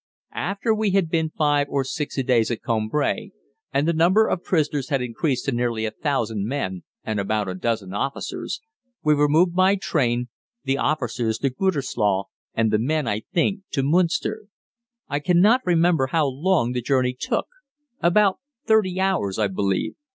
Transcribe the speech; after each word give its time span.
After 0.33 0.73
we 0.73 0.89
had 0.89 1.11
been 1.11 1.29
five 1.29 1.67
or 1.69 1.83
six 1.83 2.15
days 2.23 2.49
at 2.49 2.63
Cambrai, 2.63 3.29
and 3.71 3.87
the 3.87 3.93
number 3.93 4.25
of 4.27 4.43
prisoners 4.43 4.89
had 4.89 4.99
increased 4.99 5.45
to 5.45 5.51
nearly 5.51 5.85
a 5.85 5.91
thousand 5.91 6.47
men 6.47 6.81
and 7.03 7.19
about 7.19 7.47
a 7.47 7.53
dozen 7.53 7.93
officers, 7.93 8.61
we 9.03 9.13
were 9.13 9.29
moved 9.29 9.53
by 9.53 9.75
train, 9.75 10.29
the 10.63 10.79
officers 10.79 11.37
to 11.37 11.51
Gütersloh, 11.51 12.23
and 12.55 12.71
the 12.71 12.79
men, 12.79 13.07
I 13.07 13.19
think, 13.31 13.59
to 13.73 13.83
Münster. 13.83 14.47
I 15.07 15.19
cannot 15.19 15.61
remember 15.67 16.07
how 16.07 16.25
long 16.25 16.71
the 16.71 16.81
journey 16.81 17.13
took 17.13 17.45
about 17.99 18.39
thirty 18.65 18.99
hours, 18.99 19.37
I 19.37 19.49
believe. 19.49 19.93